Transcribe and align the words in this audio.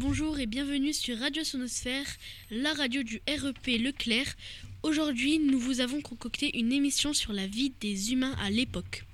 Bonjour 0.00 0.38
et 0.38 0.46
bienvenue 0.46 0.92
sur 0.92 1.18
Radio 1.18 1.42
Sonosphère, 1.42 2.06
la 2.52 2.72
radio 2.72 3.02
du 3.02 3.20
REP 3.26 3.80
Leclerc. 3.82 4.36
Aujourd'hui, 4.84 5.40
nous 5.40 5.58
vous 5.58 5.80
avons 5.80 6.00
concocté 6.02 6.56
une 6.56 6.72
émission 6.72 7.12
sur 7.12 7.32
la 7.32 7.48
vie 7.48 7.72
des 7.80 8.12
humains 8.12 8.36
à 8.40 8.48
l'époque. 8.48 9.04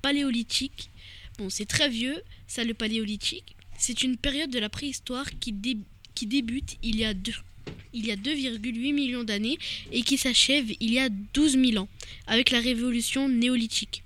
Paléolithique. 0.00 0.90
Bon, 1.38 1.50
c'est 1.50 1.66
très 1.66 1.88
vieux, 1.88 2.22
ça 2.46 2.62
le 2.62 2.72
paléolithique. 2.72 3.56
C'est 3.76 4.04
une 4.04 4.16
période 4.16 4.50
de 4.50 4.60
la 4.60 4.68
préhistoire 4.68 5.26
qui, 5.40 5.56
qui 6.14 6.26
débute 6.28 6.76
il 6.84 7.00
y 7.00 7.04
a 7.04 7.14
il 7.92 8.06
y 8.06 8.12
a 8.12 8.16
2,8 8.16 8.94
millions 8.94 9.24
d'années 9.24 9.58
et 9.90 10.02
qui 10.02 10.18
s'achève 10.18 10.70
il 10.78 10.92
y 10.92 11.00
a 11.00 11.08
12 11.08 11.58
000 11.58 11.82
ans 11.82 11.88
avec 12.28 12.52
la 12.52 12.60
révolution 12.60 13.28
néolithique. 13.28 14.04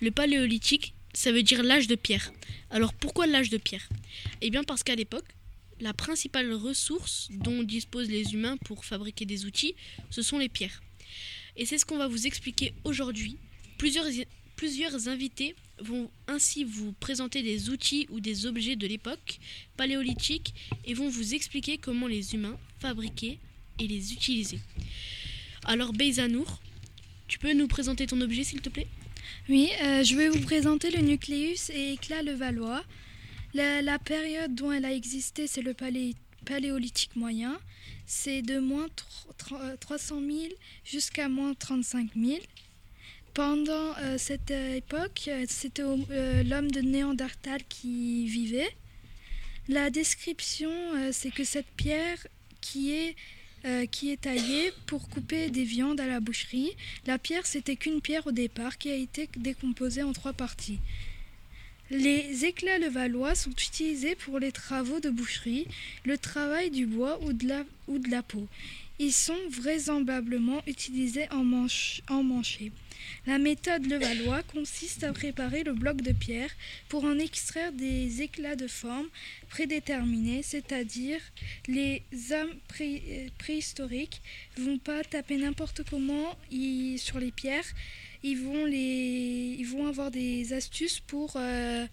Le 0.00 0.10
paléolithique, 0.10 0.92
ça 1.16 1.32
veut 1.32 1.42
dire 1.42 1.62
l'âge 1.62 1.86
de 1.86 1.94
pierre. 1.94 2.30
Alors 2.68 2.92
pourquoi 2.92 3.26
l'âge 3.26 3.48
de 3.48 3.56
pierre? 3.56 3.88
Eh 4.42 4.50
bien 4.50 4.62
parce 4.62 4.82
qu'à 4.82 4.94
l'époque, 4.94 5.24
la 5.80 5.94
principale 5.94 6.52
ressource 6.52 7.28
dont 7.30 7.62
disposent 7.62 8.10
les 8.10 8.34
humains 8.34 8.58
pour 8.58 8.84
fabriquer 8.84 9.24
des 9.24 9.46
outils, 9.46 9.74
ce 10.10 10.20
sont 10.20 10.38
les 10.38 10.50
pierres. 10.50 10.82
Et 11.56 11.64
c'est 11.64 11.78
ce 11.78 11.86
qu'on 11.86 11.96
va 11.96 12.06
vous 12.06 12.26
expliquer 12.26 12.74
aujourd'hui. 12.84 13.38
Plusieurs, 13.78 15.08
invités 15.08 15.54
vont 15.80 16.10
ainsi 16.28 16.64
vous 16.64 16.92
présenter 16.92 17.42
des 17.42 17.70
outils 17.70 18.06
ou 18.10 18.20
des 18.20 18.44
objets 18.44 18.76
de 18.76 18.86
l'époque 18.86 19.38
paléolithique 19.78 20.52
et 20.84 20.92
vont 20.92 21.08
vous 21.08 21.34
expliquer 21.34 21.78
comment 21.78 22.08
les 22.08 22.34
humains 22.34 22.58
fabriquaient 22.78 23.38
et 23.78 23.86
les 23.86 24.12
utilisaient. 24.12 24.60
Alors 25.64 25.94
Beizanour, 25.94 26.60
tu 27.26 27.38
peux 27.38 27.54
nous 27.54 27.68
présenter 27.68 28.06
ton 28.06 28.20
objet 28.20 28.44
s'il 28.44 28.60
te 28.60 28.68
plaît? 28.68 28.88
Oui, 29.48 29.70
euh, 29.82 30.02
je 30.02 30.16
vais 30.16 30.28
vous 30.28 30.40
présenter 30.40 30.90
le 30.90 31.00
nucléus 31.00 31.70
et 31.70 31.92
éclat 31.92 32.22
le 32.22 32.32
Valois. 32.32 32.82
La, 33.54 33.98
période 33.98 34.54
dont 34.54 34.70
elle 34.70 34.84
a 34.84 34.92
existé, 34.92 35.46
c'est 35.46 35.62
le 35.62 35.74
paléolithique 36.44 37.16
moyen. 37.16 37.58
C'est 38.04 38.42
de 38.42 38.58
moins 38.58 38.88
300 39.80 40.20
000 40.20 40.52
jusqu'à 40.84 41.28
moins 41.28 41.54
35 41.54 42.10
000. 42.14 42.38
Pendant 43.36 43.94
euh, 43.98 44.16
cette 44.16 44.50
euh, 44.50 44.76
époque, 44.76 45.24
euh, 45.28 45.44
c'était 45.46 45.82
l'homme 45.82 46.70
de 46.70 46.80
Néandertal 46.80 47.60
qui 47.68 48.26
vivait. 48.26 48.70
La 49.68 49.90
description, 49.90 50.70
c'est 51.12 51.30
que 51.30 51.44
cette 51.44 51.66
pierre 51.76 52.26
qui 52.62 52.92
est, 52.92 53.16
qui 53.90 54.10
est 54.10 54.20
taillée 54.22 54.72
pour 54.86 55.08
couper 55.08 55.50
des 55.50 55.64
viandes 55.64 56.00
à 56.00 56.06
la 56.06 56.20
boucherie, 56.20 56.72
la 57.06 57.18
pierre, 57.18 57.46
c'était 57.46 57.76
qu'une 57.76 58.00
pierre 58.00 58.26
au 58.26 58.32
départ 58.32 58.78
qui 58.78 58.90
a 58.90 58.94
été 58.94 59.28
décomposée 59.36 60.02
en 60.02 60.12
trois 60.12 60.32
parties. 60.32 60.78
Les 61.90 62.44
éclats 62.44 62.78
levallois 62.78 63.36
sont 63.36 63.50
utilisés 63.50 64.16
pour 64.16 64.40
les 64.40 64.50
travaux 64.50 64.98
de 64.98 65.08
boucherie, 65.08 65.68
le 66.04 66.18
travail 66.18 66.70
du 66.70 66.84
bois 66.84 67.20
ou 67.22 67.32
de 67.32 68.10
la 68.10 68.22
peau. 68.22 68.48
Ils 68.98 69.12
sont 69.12 69.38
vraisemblablement 69.50 70.62
utilisés 70.66 71.28
en, 71.30 71.44
manche. 71.44 72.02
La 73.26 73.38
méthode 73.38 73.86
Levallois 73.86 74.42
consiste 74.44 75.04
à 75.04 75.12
préparer 75.12 75.64
le 75.64 75.74
bloc 75.74 76.00
de 76.00 76.12
pierre 76.12 76.50
pour 76.88 77.04
en 77.04 77.18
extraire 77.18 77.72
des 77.72 78.22
éclats 78.22 78.56
de 78.56 78.66
forme 78.66 79.08
prédéterminés, 79.50 80.42
c'est-à-dire 80.42 81.20
les 81.68 82.02
hommes 82.32 82.56
préhistoriques 83.38 84.22
ne 84.58 84.64
vont 84.64 84.78
pas 84.78 85.04
taper 85.04 85.36
n'importe 85.36 85.82
comment 85.88 86.36
sur 86.96 87.20
les 87.20 87.32
pierres, 87.32 87.66
ils 88.22 89.66
vont, 89.66 89.86
avoir 89.86 90.10
des 90.10 90.52
astuces 90.52 91.00
pour, 91.00 91.34
euh, 91.36 91.86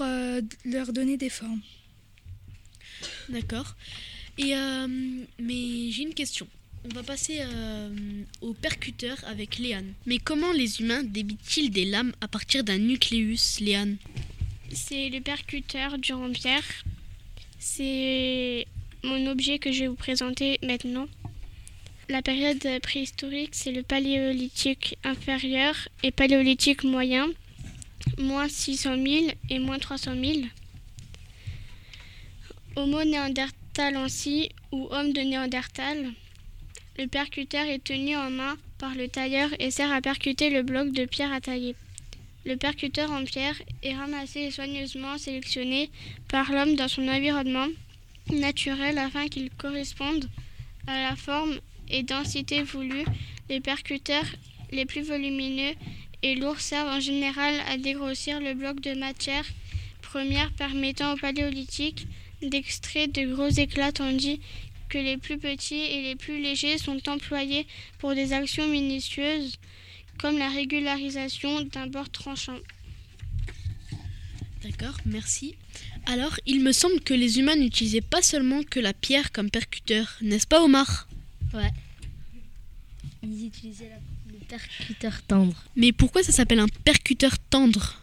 euh, 0.00 0.42
leur 0.64 0.92
donner 0.92 1.16
des 1.16 1.30
formes. 1.30 1.60
D'accord. 3.28 3.74
Euh, 4.40 4.86
mais 5.38 5.90
j'ai 5.90 6.02
une 6.02 6.14
question. 6.14 6.46
On 6.84 6.94
va 6.94 7.02
passer 7.02 7.38
euh, 7.40 8.22
au 8.42 8.52
percuteur 8.52 9.16
avec 9.26 9.58
Léane. 9.58 9.94
Mais 10.06 10.18
comment 10.18 10.52
les 10.52 10.80
humains 10.80 11.02
débitent-ils 11.02 11.70
des 11.70 11.86
lames 11.86 12.12
à 12.20 12.28
partir 12.28 12.62
d'un 12.62 12.78
nucléus, 12.78 13.60
Léane? 13.60 13.96
C'est 14.72 15.08
le 15.08 15.20
percuteur 15.20 15.98
Durand-Pierre. 15.98 16.84
C'est 17.58 18.66
mon 19.02 19.26
objet 19.28 19.58
que 19.58 19.72
je 19.72 19.80
vais 19.80 19.88
vous 19.88 19.94
présenter 19.94 20.58
maintenant. 20.62 21.06
La 22.10 22.20
période 22.20 22.62
préhistorique, 22.82 23.54
c'est 23.54 23.72
le 23.72 23.82
paléolithique 23.82 24.98
inférieur 25.04 25.74
et 26.02 26.10
paléolithique 26.10 26.84
moyen, 26.84 27.28
moins 28.18 28.48
600 28.48 28.96
000 29.02 29.26
et 29.48 29.58
moins 29.58 29.78
300 29.78 30.12
000. 30.22 30.40
Homo 32.76 33.02
ou 34.70 34.88
homme 34.90 35.12
de 35.12 35.20
Néandertal 35.20 36.12
le 36.96 37.08
percuteur 37.08 37.66
est 37.66 37.82
tenu 37.82 38.16
en 38.16 38.30
main 38.30 38.56
par 38.78 38.94
le 38.94 39.08
tailleur 39.08 39.50
et 39.58 39.72
sert 39.72 39.90
à 39.92 40.00
percuter 40.00 40.48
le 40.48 40.62
bloc 40.62 40.92
de 40.92 41.06
pierre 41.06 41.32
à 41.32 41.40
tailler. 41.40 41.74
Le 42.44 42.54
percuteur 42.56 43.10
en 43.10 43.24
pierre 43.24 43.60
est 43.82 43.96
ramassé 43.96 44.42
et 44.42 44.50
soigneusement 44.52 45.18
sélectionné 45.18 45.90
par 46.28 46.52
l'homme 46.52 46.76
dans 46.76 46.86
son 46.86 47.08
environnement 47.08 47.66
naturel 48.32 48.96
afin 48.98 49.26
qu'il 49.26 49.50
corresponde 49.50 50.28
à 50.86 51.10
la 51.10 51.16
forme 51.16 51.58
et 51.88 52.04
densité 52.04 52.62
voulue. 52.62 53.04
Les 53.48 53.60
percuteurs 53.60 54.30
les 54.70 54.86
plus 54.86 55.02
volumineux 55.02 55.74
et 56.22 56.36
lourds 56.36 56.60
servent 56.60 56.94
en 56.94 57.00
général 57.00 57.54
à 57.68 57.76
dégrossir 57.76 58.40
le 58.40 58.54
bloc 58.54 58.80
de 58.80 58.94
matière 58.94 59.46
première 60.00 60.52
permettant 60.52 61.14
au 61.14 61.16
paléolithique 61.16 62.06
d'extraire 62.50 63.08
de 63.08 63.34
gros 63.34 63.48
éclats 63.48 63.92
tandis 63.92 64.40
que 64.88 64.98
les 64.98 65.16
plus 65.16 65.38
petits 65.38 65.74
et 65.74 66.02
les 66.02 66.16
plus 66.16 66.40
légers 66.40 66.78
sont 66.78 67.08
employés 67.08 67.66
pour 67.98 68.14
des 68.14 68.32
actions 68.32 68.68
minutieuses 68.68 69.58
comme 70.18 70.38
la 70.38 70.48
régularisation 70.48 71.62
d'un 71.62 71.86
bord 71.86 72.10
tranchant. 72.10 72.58
D'accord, 74.62 74.96
merci. 75.04 75.56
Alors, 76.06 76.38
il 76.46 76.62
me 76.62 76.72
semble 76.72 77.00
que 77.00 77.14
les 77.14 77.38
humains 77.38 77.56
n'utilisaient 77.56 78.00
pas 78.00 78.22
seulement 78.22 78.62
que 78.62 78.80
la 78.80 78.92
pierre 78.92 79.32
comme 79.32 79.50
percuteur, 79.50 80.16
n'est-ce 80.22 80.46
pas 80.46 80.62
Omar? 80.62 81.08
Ouais. 81.52 81.72
Ils 83.22 83.46
utilisaient 83.46 83.90
le 84.30 84.38
percuteur 84.46 85.22
tendre. 85.22 85.64
Mais 85.76 85.92
pourquoi 85.92 86.22
ça 86.22 86.32
s'appelle 86.32 86.60
un 86.60 86.68
percuteur 86.84 87.38
tendre? 87.38 88.02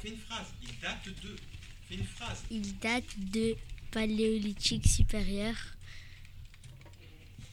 Fais 0.00 0.08
une 0.08 0.18
phrase. 0.18 0.46
Il 0.62 0.80
date 0.82 1.06
de. 1.22 1.36
Il 2.50 2.78
date 2.78 3.04
de 3.32 3.56
paléolithique 3.90 4.86
supérieur 4.88 5.54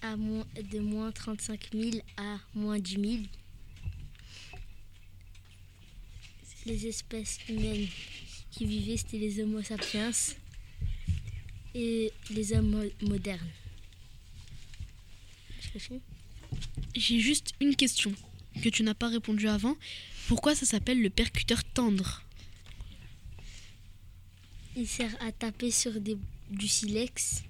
à 0.02 0.16
moins, 0.16 0.46
de 0.72 0.80
moins 0.80 1.12
35 1.12 1.70
000 1.74 1.98
à 2.18 2.40
moins 2.56 2.80
10 2.80 2.92
000. 2.94 3.06
Les 6.66 6.88
espèces 6.88 7.40
humaines 7.50 7.88
qui 8.52 8.66
vivaient, 8.66 8.98
c'était 8.98 9.18
les 9.18 9.42
Homo 9.42 9.62
sapiens 9.62 10.12
et 11.74 12.12
les 12.30 12.54
hommes 12.54 12.90
modernes. 13.02 13.50
J'ai 16.96 17.20
juste 17.20 17.54
une 17.62 17.76
question 17.76 18.14
que 18.62 18.70
tu 18.70 18.84
n'as 18.84 18.94
pas 18.94 19.08
répondu 19.08 19.48
avant. 19.48 19.76
Pourquoi 20.28 20.54
ça 20.56 20.66
s'appelle 20.66 21.02
le 21.02 21.10
percuteur 21.10 21.64
tendre? 21.64 22.24
Il 24.76 24.88
sert 24.88 25.16
à 25.22 25.32
taper 25.32 25.70
sur 25.72 26.00
des, 26.00 26.18
du 26.50 26.68
silex 26.68 27.44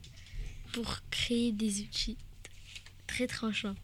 pour 0.74 1.00
créer 1.12 1.52
des 1.52 1.82
outils 1.82 2.18
très 3.08 3.28
tranchant. 3.28 3.76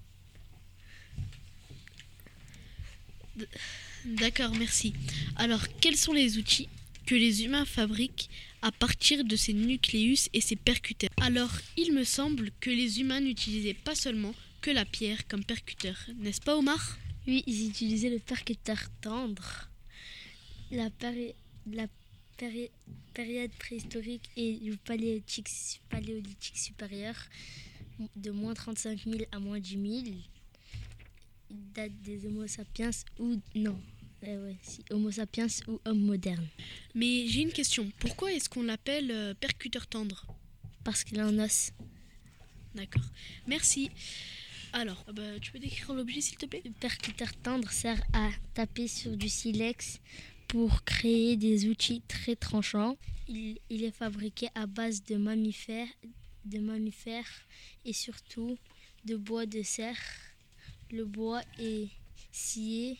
D'accord, 4.06 4.56
merci. 4.56 4.94
Alors, 5.36 5.68
quels 5.80 5.98
sont 5.98 6.14
les 6.14 6.38
outils 6.38 6.70
que 7.06 7.14
les 7.14 7.44
humains 7.44 7.66
fabriquent 7.66 8.30
à 8.62 8.72
partir 8.72 9.24
de 9.24 9.36
ces 9.36 9.54
nucléus 9.54 10.30
et 10.34 10.42
ces 10.42 10.56
percuteurs? 10.56 11.12
Alors, 11.22 11.52
il 11.76 11.94
me 11.94 12.04
semble 12.04 12.50
que 12.60 12.72
les 12.72 13.00
humains 13.00 13.20
n'utilisaient 13.20 13.74
pas 13.76 13.96
seulement 13.96 14.34
que 14.62 14.72
la 14.72 14.86
pierre 14.86 15.28
comme 15.28 15.44
percuteur, 15.44 15.98
n'est-ce 16.18 16.42
pas 16.42 16.58
Omar? 16.58 16.98
Oui, 17.28 17.44
ils 17.46 17.68
utilisaient 17.70 18.10
le 18.10 18.20
percuteur 18.20 18.80
tendre. 19.02 19.70
La, 20.72 20.90
la 21.72 21.88
période 22.38 23.52
préhistorique 23.60 24.30
et 24.38 24.60
le 24.64 24.76
paléolithique, 24.78 25.50
paléolithique 25.90 26.58
supérieur 26.58 27.16
de 28.16 28.32
moins 28.32 28.54
35 28.54 29.00
000 29.06 29.18
à 29.32 29.40
moins 29.40 29.60
10 29.60 30.04
000 30.06 30.18
il 31.50 31.72
date 31.74 31.94
des 32.02 32.26
Homo 32.26 32.46
sapiens 32.48 32.92
ou 33.20 33.40
non 33.56 33.80
ouais, 34.22 34.56
si, 34.62 34.84
Homo 34.92 35.12
sapiens 35.12 35.48
ou 35.68 35.80
homme 35.86 36.02
moderne. 36.02 36.48
Mais 36.94 37.28
j'ai 37.28 37.42
une 37.42 37.52
question. 37.52 37.90
Pourquoi 38.00 38.34
est-ce 38.34 38.50
qu'on 38.50 38.64
l'appelle 38.64 39.12
euh, 39.12 39.34
percuteur 39.34 39.88
tendre? 39.88 40.26
Parce 40.84 41.04
qu'il 41.04 41.20
a 41.20 41.26
un 41.26 41.40
os. 41.40 41.72
D'accord. 42.76 43.04
Merci. 43.48 43.90
Alors, 44.74 45.04
ah 45.08 45.14
bah, 45.14 45.40
tu 45.42 45.52
peux 45.52 45.60
décrire 45.60 45.94
l'objet 45.94 46.22
s'il 46.22 46.38
te 46.38 46.46
plaît? 46.46 46.62
Le 46.64 46.72
percuteur 46.72 47.34
tendre 47.42 47.72
sert 47.72 48.02
à 48.14 48.30
taper 48.54 48.88
sur 48.88 49.16
du 49.16 49.30
silex 49.30 50.00
pour 50.48 50.84
créer 50.84 51.36
des 51.38 51.68
outils 51.68 52.02
très 52.08 52.36
tranchants. 52.36 52.98
Il, 53.28 53.60
est 53.70 53.92
fabriqué 53.92 54.50
à 54.56 54.66
base 54.66 55.04
de 55.04 55.16
mammifères, 55.16 55.88
de 56.46 56.60
mammifères 56.60 57.46
et 57.86 57.94
surtout 57.94 58.58
de 59.06 59.18
bois 59.18 59.46
de 59.46 59.62
cerf. 59.62 59.98
Le 60.92 61.06
bois 61.06 61.42
est 61.60 61.90
scié 62.32 62.98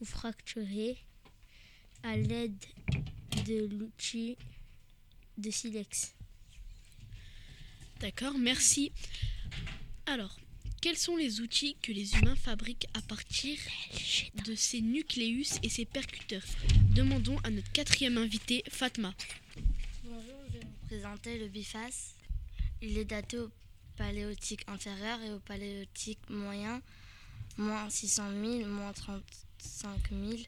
ou 0.00 0.04
fracturé 0.04 0.96
à 2.02 2.16
l'aide 2.16 2.64
de 3.46 3.66
l'outil 3.66 4.36
de 5.36 5.50
silex. 5.50 6.14
D'accord, 8.00 8.38
merci. 8.38 8.90
Alors, 10.06 10.36
quels 10.82 10.98
sont 10.98 11.16
les 11.16 11.40
outils 11.40 11.76
que 11.80 11.92
les 11.92 12.16
humains 12.16 12.34
fabriquent 12.34 12.88
à 12.92 13.00
partir 13.02 13.56
de 14.44 14.54
ces 14.56 14.80
nucléus 14.80 15.60
et 15.62 15.68
ces 15.68 15.84
percuteurs? 15.84 16.42
Demandons 16.90 17.38
à 17.44 17.50
notre 17.50 17.70
quatrième 17.70 18.18
invité, 18.18 18.64
Fatma. 18.68 19.14
Bonjour, 20.02 20.34
je 20.48 20.58
vais 20.58 20.64
vous 20.64 20.86
présenter 20.88 21.38
le 21.38 21.46
biface. 21.46 22.16
Il 22.82 22.98
est 22.98 23.04
daté 23.04 23.38
au 23.38 23.48
paléolithique 23.96 24.64
inférieur 24.66 25.22
et 25.22 25.32
au 25.32 25.38
paléolithique 25.38 26.18
moyen, 26.28 26.82
moins 27.56 27.88
600 27.88 28.30
000, 28.44 28.68
moins 28.68 28.92
35 28.92 30.00
000. 30.10 30.42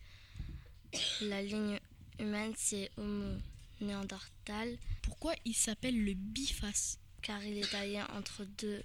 La 1.22 1.42
ligne 1.42 1.78
humaine, 2.18 2.54
c'est 2.56 2.90
Homo 2.96 3.38
néandertal, 3.80 4.78
Pourquoi 5.02 5.34
il 5.44 5.54
s'appelle 5.54 6.04
le 6.04 6.14
biface 6.14 6.98
car 7.22 7.42
il 7.44 7.58
est 7.58 7.70
taillé 7.70 8.02
entre 8.16 8.44
deux 8.58 8.82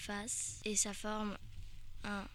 faces 0.00 0.60
et 0.64 0.76
sa 0.76 0.92
forme 0.92 1.36
un 2.04 2.26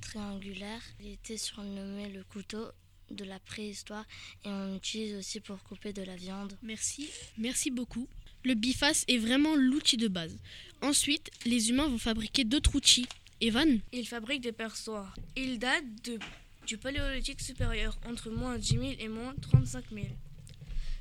triangulaire. 0.00 0.82
Il 1.00 1.08
était 1.12 1.36
surnommé 1.38 2.08
le 2.10 2.22
couteau 2.24 2.66
de 3.10 3.24
la 3.24 3.38
préhistoire 3.40 4.04
et 4.44 4.48
on 4.48 4.74
l'utilise 4.74 5.14
aussi 5.16 5.40
pour 5.40 5.62
couper 5.62 5.92
de 5.92 6.02
la 6.02 6.16
viande. 6.16 6.56
Merci, 6.62 7.10
merci 7.38 7.70
beaucoup. 7.70 8.08
Le 8.44 8.54
biface 8.54 9.04
est 9.08 9.18
vraiment 9.18 9.54
l'outil 9.54 9.96
de 9.96 10.08
base. 10.08 10.36
Ensuite, 10.80 11.30
les 11.46 11.70
humains 11.70 11.86
vont 11.88 11.98
fabriquer 11.98 12.44
d'autres 12.44 12.74
outils. 12.74 13.06
Evan 13.40 13.80
Il 13.92 14.06
fabrique 14.06 14.40
des 14.40 14.52
perçoirs. 14.52 15.14
Il 15.36 15.58
date 15.58 15.84
de- 16.04 16.18
du 16.66 16.78
paléolithique 16.78 17.40
supérieur, 17.40 17.96
entre 18.06 18.30
moins 18.30 18.56
10 18.58 18.68
000 18.78 18.84
et 18.98 19.08
moins 19.08 19.34
35 19.42 19.84
000. 19.92 20.06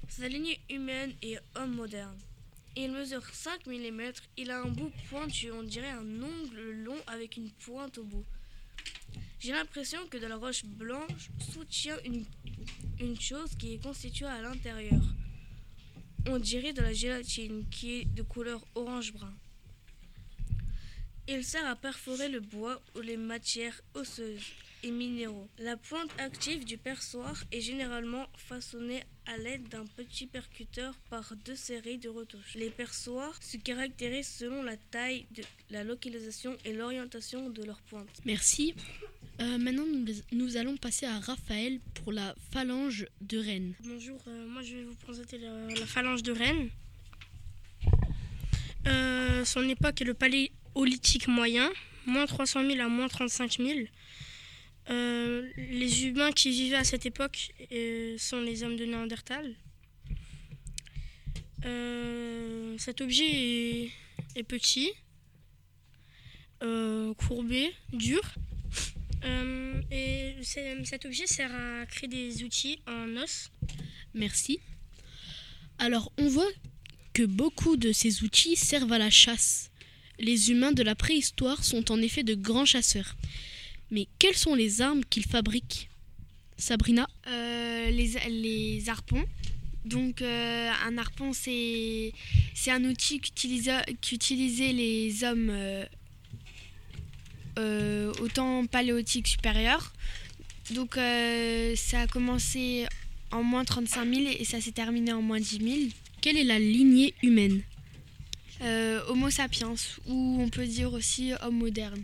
Sa 0.10 0.28
lignée 0.28 0.60
humaine 0.70 1.14
est 1.22 1.40
homme 1.56 1.76
moderne. 1.76 2.18
Il 2.76 2.92
mesure 2.92 3.24
5 3.26 3.68
mm. 3.68 4.12
Il 4.38 4.50
a 4.50 4.62
un 4.62 4.70
bout 4.70 4.92
pointu, 5.10 5.52
on 5.52 5.64
dirait 5.64 5.90
un 5.90 6.24
ongle 6.24 6.72
long 6.84 6.98
avec 7.08 7.36
une 7.36 7.50
pointe 7.52 7.98
au 7.98 8.04
bout. 8.04 8.26
J'ai 9.40 9.52
l'impression 9.52 10.00
que 10.08 10.18
de 10.18 10.28
la 10.28 10.38
roche 10.38 10.64
blanche 10.66 11.30
soutient 11.52 11.98
une, 12.06 12.26
une 13.00 13.20
chose 13.20 13.56
qui 13.58 13.74
est 13.74 13.84
constituée 13.84 14.28
à 14.28 14.42
l'intérieur. 14.42 15.02
On 16.28 16.38
dirait 16.38 16.74
de 16.74 16.82
la 16.82 16.94
gélatine 16.94 17.66
qui 17.70 17.94
est 17.94 18.06
de 18.06 18.22
couleur 18.22 18.66
orange-brun. 18.76 19.34
Il 21.28 21.44
sert 21.44 21.66
à 21.68 21.76
perforer 21.76 22.30
le 22.30 22.40
bois 22.40 22.82
ou 22.96 23.02
les 23.02 23.18
matières 23.18 23.82
osseuses 23.96 24.54
et 24.84 24.92
minéraux. 24.92 25.48
La 25.60 25.78
pointe 25.78 26.10
active 26.18 26.66
du 26.66 26.78
perçoir 26.78 27.44
est 27.52 27.62
généralement 27.62 28.28
façonnée 28.36 29.04
à 29.26 29.38
l'aide 29.38 29.68
d'un 29.70 29.86
petit 29.86 30.28
percuteur 30.28 30.96
par 31.10 31.34
deux 31.46 31.56
séries 31.56 31.98
de 31.98 32.10
retouches. 32.10 32.56
Les 32.56 32.70
perçoirs 32.70 33.42
se 33.42 33.58
caractérisent 33.58 34.28
selon 34.28 34.64
la 34.64 34.78
taille, 34.78 35.26
de, 35.36 35.44
la 35.70 35.84
localisation 35.84 36.58
et 36.66 36.74
l'orientation 36.74 37.50
de 37.50 37.64
leur 37.64 37.82
pointe. 37.82 38.22
Merci. 38.26 38.74
Euh, 39.40 39.58
maintenant, 39.58 39.86
nous, 40.32 40.58
allons 40.58 40.78
passer 40.78 41.06
à 41.06 41.20
Raphaël 41.20 41.80
pour 41.96 42.12
la 42.12 42.36
phalange 42.52 43.08
de 43.22 43.38
Rennes. 43.38 43.74
Bonjour, 43.84 44.20
euh, 44.28 44.48
moi 44.48 44.62
je 44.62 44.76
vais 44.76 44.84
vous 44.84 44.96
présenter 44.96 45.38
la, 45.38 45.68
la 45.68 45.86
phalange 45.86 46.22
de 46.22 46.32
Rennes. 46.32 46.70
Euh, 48.88 49.46
son 49.46 49.68
époque 49.68 50.02
est 50.02 50.06
le 50.06 50.14
paléolithique 50.14 51.28
moyen, 51.28 51.70
moins 52.06 52.26
300 52.26 52.66
000 52.68 52.82
à 52.82 52.88
moins 52.88 53.08
35 53.08 53.58
000. 53.58 53.80
Euh, 54.92 55.48
les 55.56 56.06
humains 56.06 56.32
qui 56.32 56.50
vivaient 56.50 56.76
à 56.76 56.84
cette 56.84 57.06
époque 57.06 57.54
euh, 57.72 58.18
sont 58.18 58.42
les 58.42 58.64
hommes 58.64 58.76
de 58.76 58.86
Néandertal. 58.86 59.56
Euh, 61.66 62.76
cet 62.78 63.00
objet 63.00 63.26
est, 63.26 63.92
est 64.36 64.44
petit, 64.44 64.92
courbé, 67.18 67.74
dur. 67.94 68.22
Et 69.94 70.36
cet 70.84 71.06
objet 71.06 71.28
sert 71.28 71.54
à 71.54 71.86
créer 71.86 72.08
des 72.08 72.44
outils 72.44 72.80
en 72.88 73.18
os. 73.18 73.52
Merci. 74.14 74.60
Alors, 75.78 76.12
on 76.18 76.28
voit 76.28 76.50
que 77.14 77.24
beaucoup 77.24 77.78
de 77.78 77.92
ces 77.92 78.24
outils 78.24 78.56
servent 78.56 78.94
à 78.94 78.98
la 78.98 79.10
chasse. 79.10 79.70
Les 80.20 80.52
humains 80.52 80.72
de 80.72 80.84
la 80.84 80.96
préhistoire 80.96 81.64
sont 81.64 81.92
en 81.92 82.02
effet 82.02 82.24
de 82.24 82.36
grands 82.36 82.66
chasseurs. 82.66 83.16
Mais 83.92 84.08
quelles 84.20 84.38
sont 84.38 84.56
les 84.56 84.82
armes 84.82 85.04
qu'ils 85.10 85.26
fabriquent 85.26 85.90
Sabrina? 86.58 87.10
Euh, 87.28 87.90
les, 87.92 88.14
les 88.30 88.90
harpons. 88.90 89.26
Donc 89.84 90.22
euh, 90.22 90.72
un 90.86 90.98
harpon, 90.98 91.34
c'est 91.34 92.14
un 92.68 92.84
outil 92.86 93.20
qu'utilisa- 93.20 93.84
qu'utilisaient 94.00 94.72
les 94.74 95.24
hommes 95.24 95.50
euh, 97.58 98.14
au 98.22 98.28
temps 98.28 98.66
paléolithique 98.66 99.28
supérieur. 99.28 99.92
Donc 100.72 100.96
ça 100.96 102.02
a 102.02 102.08
commencé 102.08 102.86
en 103.32 103.44
moins 103.44 103.66
35 103.66 104.06
000 104.08 104.22
et 104.40 104.46
ça 104.46 104.62
s'est 104.62 104.72
terminé 104.72 105.12
en 105.12 105.22
moins 105.22 105.40
10 105.40 105.58
000. 105.58 105.76
Quelle 106.22 106.38
est 106.38 106.44
la 106.44 106.60
lignée 106.60 107.14
humaine? 107.24 107.62
Homo 109.08 109.30
sapiens, 109.32 109.74
ou 110.08 110.38
on 110.40 110.48
peut 110.50 110.68
dire 110.68 110.94
aussi 110.94 111.32
homme 111.42 111.58
moderne. 111.58 112.02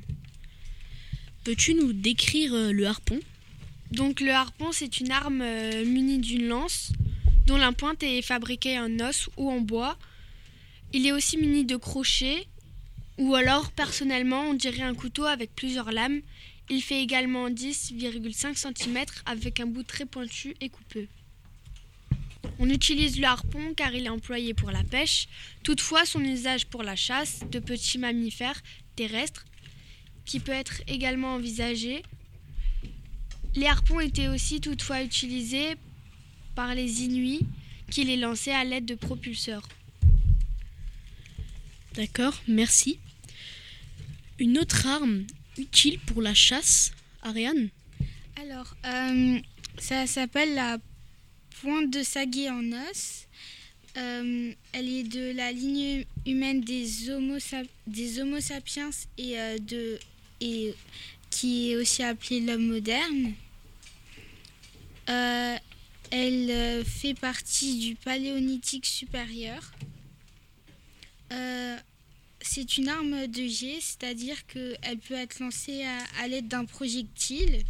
Peux-tu 1.48 1.76
nous 1.76 1.94
décrire 1.94 2.54
euh, 2.54 2.74
le 2.74 2.86
harpon? 2.88 3.22
Donc 3.92 4.20
le 4.20 4.34
harpon, 4.34 4.74
c'est 4.74 5.00
une 5.00 5.12
arme 5.12 5.40
euh, 5.42 5.86
munie 5.86 6.18
d'une 6.18 6.46
lance 6.46 6.92
dont 7.46 7.56
la 7.56 7.72
pointe 7.72 8.04
est 8.04 8.22
fabriquée 8.22 8.78
en 8.78 9.00
os 9.00 9.30
ou 9.38 9.50
en 9.50 9.62
bois. 9.62 9.98
Il 10.92 11.08
est 11.08 11.14
aussi 11.14 11.38
muni 11.38 11.64
de 11.64 11.78
crochets 11.78 12.48
ou 13.18 13.34
alors 13.34 13.72
personnellement 13.72 14.42
on 14.42 14.56
dirait 14.56 14.82
un 14.82 14.94
couteau 14.94 15.24
avec 15.24 15.56
plusieurs 15.56 15.94
lames. 15.94 16.20
Il 16.70 16.82
fait 16.82 17.02
également 17.02 17.50
10,5 17.50 18.58
cm 18.58 19.06
avec 19.26 19.62
un 19.62 19.68
bout 19.68 19.84
très 19.84 20.06
pointu 20.06 20.54
et 20.60 20.68
coupeux. 20.68 21.08
On 22.60 22.70
utilise 22.70 23.22
le 23.22 23.26
harpon 23.26 23.74
car 23.74 23.96
il 23.96 24.06
est 24.06 24.10
employé 24.10 24.54
pour 24.54 24.72
la 24.72 24.84
pêche. 24.84 25.30
Toutefois, 25.64 26.06
son 26.06 26.26
usage 26.26 26.66
pour 26.66 26.84
la 26.84 26.98
chasse 26.98 27.40
de 27.50 27.60
petits 27.60 28.00
mammifères 28.00 28.62
terrestres 28.98 29.46
qui 30.28 30.40
peut 30.40 30.52
être 30.52 30.82
également 30.88 31.34
envisagé 31.34 32.04
les 33.56 33.66
harpons 33.66 34.00
étaient 34.00 34.28
aussi 34.28 34.62
toutefois 34.62 35.02
utilisés 35.02 35.76
par 36.54 36.76
les 36.76 37.02
Inuits 37.02 37.42
qui 37.90 38.04
les 38.04 38.18
lançaient 38.18 38.54
à 38.54 38.64
l'aide 38.64 38.86
de 38.86 38.94
propulseurs. 38.94 39.68
D'accord, 41.96 42.40
merci. 42.48 43.00
Une 44.38 44.60
autre 44.60 44.86
arme 44.86 45.26
utile 45.58 45.98
pour 46.00 46.22
la 46.22 46.36
chasse, 46.36 46.92
Ariane? 47.24 47.70
Alors, 48.40 48.76
euh, 48.86 49.40
ça 49.80 50.06
s'appelle 50.06 50.54
la 50.54 50.78
pointe 51.62 51.90
de 51.90 52.04
saguet 52.04 52.52
en 52.52 52.72
os. 52.92 53.26
Euh, 53.98 54.54
elle 54.74 54.90
est 54.90 55.04
de 55.04 55.32
la 55.36 55.52
ligne 55.52 56.06
humaine 56.28 56.62
des 56.62 57.10
Homo, 57.10 57.40
sap- 57.40 57.66
des 57.88 58.20
homo 58.20 58.40
sapiens 58.40 58.92
et, 59.18 59.40
euh, 59.40 59.58
de, 59.58 59.98
et 60.42 60.74
qui 61.30 61.72
est 61.72 61.76
aussi 61.76 62.04
appelée 62.04 62.40
l'homme 62.40 62.68
moderne. 62.68 63.34
Euh, 65.10 65.58
elle 66.12 66.52
euh, 66.52 66.84
fait 66.84 67.14
partie 67.14 67.80
du 67.80 67.96
paléolithique 67.96 68.86
supérieur. 68.86 69.72
Euh, 71.32 71.78
c'est 72.42 72.78
une 72.78 72.90
arme 72.90 73.28
de 73.28 73.48
jet, 73.48 73.80
c'est-à-dire 73.82 74.46
qu'elle 74.48 75.00
peut 75.00 75.16
être 75.16 75.40
lancée 75.40 75.86
à, 76.20 76.28
l'aide 76.28 76.48
d'un 76.48 76.66
projectile. 76.66 77.64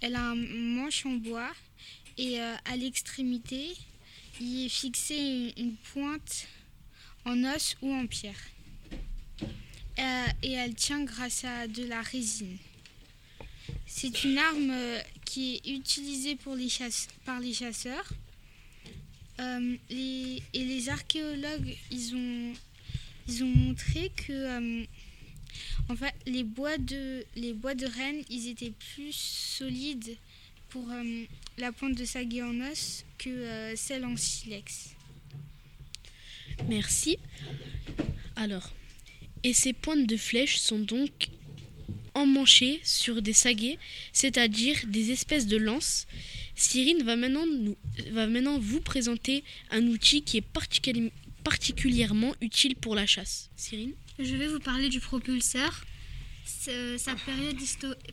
Elle 0.00 0.16
a 0.16 0.30
un 0.30 0.34
manche 0.36 1.06
en 1.06 1.12
bois 1.12 1.50
et 2.18 2.38
à 2.38 2.76
l'extrémité, 2.76 3.74
il 4.40 4.66
est 4.66 4.68
fixé 4.68 5.54
une 5.56 5.74
pointe 5.92 6.46
en 7.24 7.42
os 7.44 7.76
ou 7.80 7.92
en 7.92 8.06
pierre. 8.06 8.38
Euh, 9.98 10.26
et 10.42 10.52
elle 10.52 10.74
tient 10.74 11.04
grâce 11.04 11.44
à 11.44 11.68
de 11.68 11.84
la 11.84 12.02
résine. 12.02 12.56
C'est 13.86 14.24
une 14.24 14.38
arme 14.38 14.70
euh, 14.70 15.00
qui 15.24 15.60
est 15.64 15.68
utilisée 15.70 16.34
pour 16.36 16.56
les 16.56 16.68
chasse- 16.68 17.08
par 17.24 17.38
les 17.40 17.54
chasseurs. 17.54 18.12
Euh, 19.40 19.76
et 19.90 20.40
les 20.52 20.88
archéologues, 20.88 21.76
ils 21.90 22.14
ont, 22.14 22.52
ils 23.28 23.44
ont 23.44 23.54
montré 23.54 24.10
que 24.16 24.32
euh, 24.32 24.84
les 26.26 26.42
bois 26.44 26.76
de, 26.78 27.24
les 27.36 27.52
bois 27.52 27.74
de 27.74 27.86
Rennes, 27.86 28.22
ils 28.30 28.48
étaient 28.48 28.72
plus 28.94 29.12
solides 29.12 30.16
pour 30.70 30.88
la 31.58 31.70
pointe 31.70 31.94
de 31.94 32.04
saguet 32.04 32.42
en 32.42 32.60
os 32.62 33.04
que 33.18 33.74
celle 33.76 34.04
en 34.04 34.16
silex. 34.16 34.90
Merci. 36.68 37.16
Alors, 38.34 38.72
et 39.44 39.52
ces 39.52 39.72
pointes 39.72 40.06
de 40.06 40.16
flèches 40.16 40.56
sont 40.56 40.80
donc 40.80 41.28
emmanchées 42.14 42.80
sur 42.82 43.22
des 43.22 43.32
saguets, 43.32 43.78
c'est-à-dire 44.12 44.76
des 44.86 45.12
espèces 45.12 45.46
de 45.46 45.56
lances. 45.56 46.06
Cyrine 46.54 47.02
va 47.02 47.16
maintenant, 47.16 48.58
vous 48.58 48.80
présenter 48.80 49.44
un 49.70 49.86
outil 49.88 50.22
qui 50.22 50.38
est 50.38 51.12
particulièrement 51.44 52.34
utile 52.40 52.76
pour 52.76 52.94
la 52.94 53.06
chasse. 53.06 53.50
Cyrine 53.56 53.92
Je 54.18 54.34
vais 54.36 54.46
vous 54.46 54.60
parler 54.60 54.88
du 54.88 55.00
propulseur. 55.00 55.84
Sa 56.46 57.14
période 57.26 57.56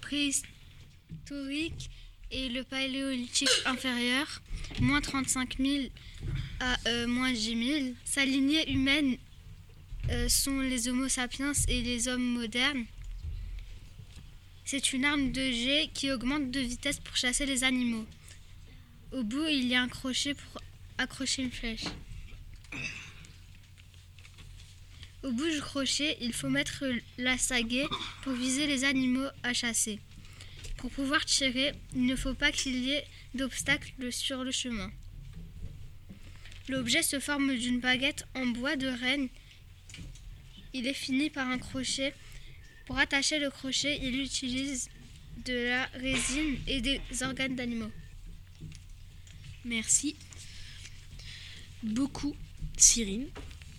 préhistorique 0.01 1.89
est 2.31 2.49
le 2.49 2.63
paléolithique 2.63 3.49
inférieur, 3.65 4.41
moins 4.79 5.01
35 5.01 5.57
000 5.59 5.83
à 6.59 6.77
euh, 6.87 7.07
moins 7.07 7.31
10 7.31 7.67
000. 7.67 7.93
Sa 8.05 8.25
lignée 8.25 8.71
humaine 8.71 9.17
euh, 10.09 10.27
sont 10.27 10.59
les 10.59 10.89
Homo 10.89 11.07
sapiens 11.07 11.53
et 11.67 11.81
les 11.81 12.07
hommes 12.07 12.25
modernes. 12.25 12.85
C'est 14.65 14.93
une 14.93 15.05
arme 15.05 15.31
de 15.31 15.51
jet 15.51 15.89
qui 15.93 16.11
augmente 16.11 16.51
de 16.51 16.59
vitesse 16.59 16.99
pour 16.99 17.15
chasser 17.15 17.45
les 17.45 17.63
animaux. 17.63 18.05
Au 19.11 19.23
bout, 19.23 19.47
il 19.47 19.67
y 19.67 19.75
a 19.75 19.81
un 19.81 19.89
crochet 19.89 20.33
pour 20.33 20.61
accrocher 20.97 21.43
une 21.43 21.51
flèche. 21.51 21.85
Au 25.23 25.31
bout 25.31 25.49
du 25.49 25.61
crochet, 25.61 26.17
il 26.19 26.33
faut 26.33 26.49
mettre 26.49 26.83
la 27.17 27.37
sagaie 27.37 27.87
pour 28.23 28.33
viser 28.33 28.65
les 28.65 28.83
animaux 28.85 29.27
à 29.43 29.53
chasser. 29.53 29.99
Pour 30.77 30.89
pouvoir 30.89 31.23
tirer, 31.25 31.73
il 31.93 32.05
ne 32.05 32.15
faut 32.15 32.33
pas 32.33 32.51
qu'il 32.51 32.75
y 32.75 32.91
ait 32.91 33.05
d'obstacles 33.35 34.11
sur 34.11 34.43
le 34.43 34.51
chemin. 34.51 34.91
L'objet 36.69 37.03
se 37.03 37.19
forme 37.19 37.55
d'une 37.55 37.79
baguette 37.79 38.25
en 38.33 38.47
bois 38.47 38.75
de 38.77 38.87
renne. 38.87 39.29
Il 40.73 40.87
est 40.87 40.93
fini 40.93 41.29
par 41.29 41.47
un 41.47 41.57
crochet. 41.57 42.13
Pour 42.85 42.97
attacher 42.97 43.39
le 43.39 43.49
crochet, 43.49 43.99
il 44.01 44.19
utilise 44.21 44.89
de 45.45 45.53
la 45.53 45.85
résine 45.99 46.57
et 46.67 46.81
des 46.81 46.99
organes 47.21 47.55
d'animaux. 47.55 47.91
Merci 49.65 50.15
beaucoup, 51.83 52.35
Cyrine 52.77 53.27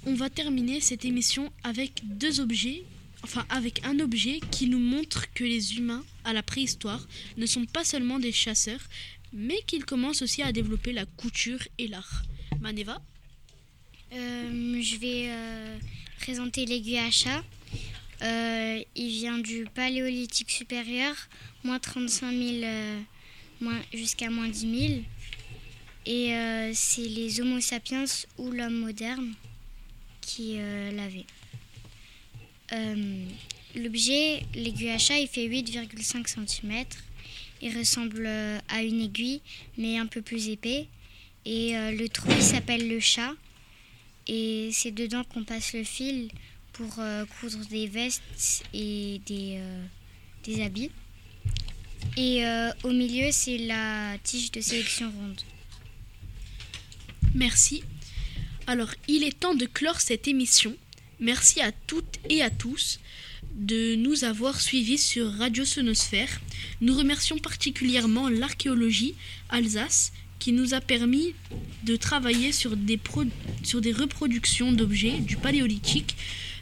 on 0.06 0.14
va 0.14 0.30
terminer 0.30 0.80
cette 0.80 1.04
émission 1.04 1.52
avec 1.62 2.02
deux 2.04 2.40
objets, 2.40 2.82
enfin 3.22 3.46
avec 3.48 3.84
un 3.86 4.00
objet 4.00 4.40
qui 4.50 4.68
nous 4.68 4.78
montre 4.78 5.32
que 5.32 5.44
les 5.44 5.76
humains 5.76 6.04
à 6.24 6.32
la 6.32 6.42
préhistoire 6.42 7.06
ne 7.36 7.46
sont 7.46 7.66
pas 7.66 7.84
seulement 7.84 8.18
des 8.18 8.32
chasseurs, 8.32 8.80
mais 9.32 9.62
qu'ils 9.66 9.84
commencent 9.84 10.22
aussi 10.22 10.42
à 10.42 10.52
développer 10.52 10.92
la 10.92 11.06
couture 11.06 11.60
et 11.78 11.88
l'art. 11.88 12.22
Maneva? 12.60 13.00
Euh, 14.12 14.80
Je 14.82 14.96
vais 14.96 15.26
euh, 15.28 15.78
présenter 16.22 16.66
l'aiguille 16.66 16.98
à 16.98 17.10
chat. 17.10 17.42
Euh, 18.22 18.82
il 18.94 19.08
vient 19.08 19.38
du 19.38 19.66
paléolithique 19.74 20.50
supérieur, 20.50 21.14
moins 21.64 21.78
35 21.78 22.32
000 23.60 23.70
jusqu'à 23.92 24.30
moins 24.30 24.48
10 24.48 24.88
000. 24.88 25.00
Et 26.06 26.72
c'est 26.74 27.08
les 27.08 27.40
Homo 27.40 27.60
sapiens 27.60 28.04
ou 28.38 28.50
l'homme 28.50 28.80
moderne 28.80 29.34
qui 30.22 30.54
euh, 30.56 30.90
l'avait. 30.92 31.26
Euh, 32.72 33.26
l'objet, 33.74 34.42
l'aiguille 34.54 34.90
à 34.90 34.98
chat, 34.98 35.18
il 35.18 35.28
fait 35.28 35.46
8,5 35.46 36.26
cm. 36.26 36.84
Il 37.60 37.76
ressemble 37.76 38.24
euh, 38.26 38.58
à 38.68 38.82
une 38.82 39.02
aiguille, 39.02 39.40
mais 39.76 39.98
un 39.98 40.06
peu 40.06 40.22
plus 40.22 40.48
épais. 40.48 40.86
Et 41.44 41.72
le 41.74 42.06
trou, 42.06 42.30
il 42.30 42.42
s'appelle 42.42 42.88
le 42.88 43.00
chat. 43.00 43.32
Et 44.26 44.70
c'est 44.72 44.92
dedans 44.92 45.24
qu'on 45.24 45.44
passe 45.44 45.72
le 45.72 45.84
fil 45.84 46.30
pour 46.72 47.00
coudre 47.40 47.66
des 47.70 47.86
vestes 47.86 48.64
et 48.72 49.20
des, 49.26 49.60
des 50.44 50.62
habits. 50.62 50.90
Et 52.16 52.44
au 52.82 52.90
milieu, 52.90 53.30
c'est 53.30 53.58
la 53.58 54.16
tige 54.22 54.50
de 54.52 54.60
sélection 54.60 55.10
ronde. 55.10 55.40
Merci. 57.34 57.82
Alors, 58.66 58.90
il 59.08 59.24
est 59.24 59.38
temps 59.38 59.54
de 59.54 59.66
clore 59.66 60.00
cette 60.00 60.28
émission. 60.28 60.76
Merci 61.18 61.60
à 61.60 61.72
toutes 61.72 62.18
et 62.28 62.42
à 62.42 62.50
tous 62.50 63.00
de 63.54 63.94
nous 63.96 64.24
avoir 64.24 64.60
suivis 64.60 64.98
sur 64.98 65.30
Radio 65.32 65.64
Sonosphère. 65.64 66.40
Nous 66.80 66.96
remercions 66.96 67.38
particulièrement 67.38 68.28
l'archéologie 68.28 69.14
Alsace 69.48 70.12
qui 70.42 70.50
nous 70.50 70.74
a 70.74 70.80
permis 70.80 71.34
de 71.84 71.94
travailler 71.94 72.50
sur 72.50 72.76
des, 72.76 72.98
sur 73.62 73.80
des 73.80 73.92
reproductions 73.92 74.72
d'objets 74.72 75.20
du 75.20 75.36
paléolithique. 75.36 76.16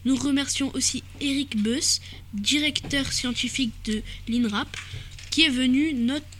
Nous 0.05 0.17
remercions 0.17 0.71
aussi 0.75 1.03
Eric 1.19 1.57
Beuss, 1.57 2.03
directeur 2.35 3.11
scientifique 3.11 3.73
de 3.87 4.03
l'INRAP, 4.29 4.77
qui 5.31 5.45
est 5.45 5.49
venu 5.49 5.97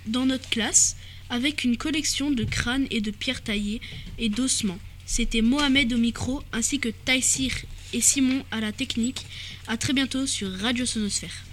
dans 0.07 0.27
notre 0.27 0.51
classe 0.51 0.97
avec 1.31 1.65
une 1.65 1.79
collection 1.79 2.31
de 2.31 2.45
crânes 2.45 2.87
et 2.91 3.01
de 3.01 3.11
pierres 3.11 3.43
taillées 3.43 3.81
et 4.19 4.29
d'ossements. 4.29 4.79
C'était 5.07 5.41
Mohamed 5.41 5.95
au 5.95 5.99
micro 5.99 6.43
ainsi 6.53 6.79
que 6.79 6.91
Taïsir 6.91 7.53
et 7.95 8.03
Simon 8.03 8.45
à 8.51 8.61
la 8.61 8.73
technique. 8.73 9.25
A 9.67 9.79
très 9.79 9.95
bientôt 9.95 10.27
sur 10.27 10.53
Radio 10.59 10.85
Sonosphère. 10.85 11.50